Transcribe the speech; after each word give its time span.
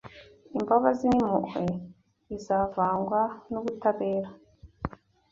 Imbabazi 0.57 1.05
n’impuhwe 1.11 1.65
bizavangwa 2.29 3.21
n’ubutabera 3.51 4.29